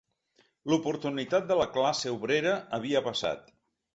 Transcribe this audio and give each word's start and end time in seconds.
L'oportunitat 0.71 1.51
de 1.51 1.57
la 1.59 1.67
classe 1.75 2.15
obrera 2.15 2.57
havia 2.79 3.03
passat 3.11 3.55